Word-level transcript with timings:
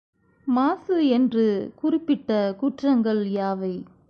மாசு 0.47 1.07
என்று 1.07 1.45
குறிப்பிட்ட 1.75 2.31
குற்றங்கள் 2.59 3.23
யாவை? 3.31 3.73